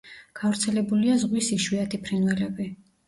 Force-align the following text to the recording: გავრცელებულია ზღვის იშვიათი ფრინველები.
გავრცელებულია 0.39 1.17
ზღვის 1.25 1.51
იშვიათი 1.59 2.01
ფრინველები. 2.09 2.69